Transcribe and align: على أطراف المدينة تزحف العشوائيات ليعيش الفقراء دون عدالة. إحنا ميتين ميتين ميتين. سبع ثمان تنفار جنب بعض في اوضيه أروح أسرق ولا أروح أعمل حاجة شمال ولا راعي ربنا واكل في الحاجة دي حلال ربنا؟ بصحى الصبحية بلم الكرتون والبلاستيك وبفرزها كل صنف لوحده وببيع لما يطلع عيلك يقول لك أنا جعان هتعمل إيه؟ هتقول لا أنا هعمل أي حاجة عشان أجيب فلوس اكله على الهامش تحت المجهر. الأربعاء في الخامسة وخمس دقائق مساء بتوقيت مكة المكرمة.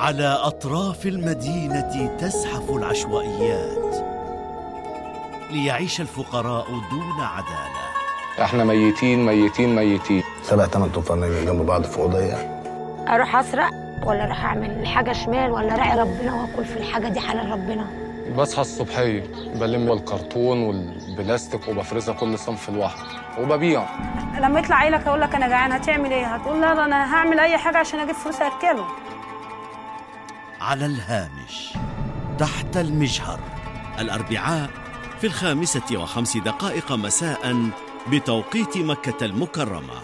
على 0.00 0.26
أطراف 0.42 1.06
المدينة 1.06 2.16
تزحف 2.20 2.70
العشوائيات 2.70 3.94
ليعيش 5.50 6.00
الفقراء 6.00 6.66
دون 6.90 7.20
عدالة. 7.20 7.80
إحنا 8.42 8.64
ميتين 8.64 9.26
ميتين 9.26 9.76
ميتين. 9.76 10.22
سبع 10.42 10.66
ثمان 10.66 10.92
تنفار 10.92 11.44
جنب 11.44 11.66
بعض 11.66 11.82
في 11.82 11.98
اوضيه 11.98 12.60
أروح 13.08 13.36
أسرق 13.36 13.70
ولا 14.06 14.24
أروح 14.24 14.44
أعمل 14.44 14.86
حاجة 14.86 15.12
شمال 15.12 15.50
ولا 15.50 15.76
راعي 15.76 16.00
ربنا 16.00 16.34
واكل 16.34 16.64
في 16.64 16.76
الحاجة 16.76 17.08
دي 17.08 17.20
حلال 17.20 17.50
ربنا؟ 17.50 17.86
بصحى 18.36 18.60
الصبحية 18.60 19.22
بلم 19.54 19.92
الكرتون 19.92 20.62
والبلاستيك 20.62 21.68
وبفرزها 21.68 22.14
كل 22.14 22.38
صنف 22.38 22.70
لوحده 22.70 23.02
وببيع 23.40 23.82
لما 24.40 24.60
يطلع 24.60 24.76
عيلك 24.76 25.06
يقول 25.06 25.20
لك 25.20 25.34
أنا 25.34 25.48
جعان 25.48 25.72
هتعمل 25.72 26.12
إيه؟ 26.12 26.26
هتقول 26.26 26.60
لا 26.60 26.84
أنا 26.84 27.14
هعمل 27.14 27.40
أي 27.40 27.56
حاجة 27.58 27.78
عشان 27.78 28.00
أجيب 28.00 28.14
فلوس 28.14 28.40
اكله 28.42 28.84
على 30.60 30.86
الهامش 30.86 31.72
تحت 32.38 32.76
المجهر. 32.76 33.40
الأربعاء 33.98 34.70
في 35.20 35.26
الخامسة 35.26 35.82
وخمس 35.94 36.36
دقائق 36.36 36.92
مساء 36.92 37.70
بتوقيت 38.10 38.78
مكة 38.78 39.24
المكرمة. 39.26 39.94